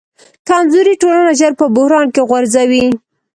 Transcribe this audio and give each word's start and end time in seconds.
کمزورې 0.47 0.93
ټولنه 1.01 1.31
ژر 1.39 1.51
په 1.59 1.65
بحران 1.75 2.07
کې 2.13 2.21
غورځي. 2.29 2.85